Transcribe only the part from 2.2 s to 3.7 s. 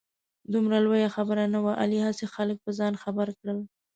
خلک په ځان خبر کړ.